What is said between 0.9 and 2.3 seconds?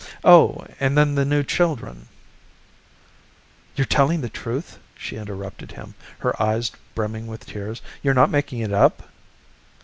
then the new children"